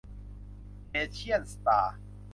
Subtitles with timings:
[0.91, 1.95] เอเชี่ยนสตาร์